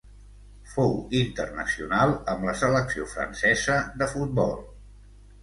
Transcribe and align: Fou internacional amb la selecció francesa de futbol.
Fou 0.69 0.95
internacional 1.19 2.15
amb 2.33 2.47
la 2.49 2.57
selecció 2.63 3.07
francesa 3.13 3.79
de 4.03 4.09
futbol. 4.17 4.59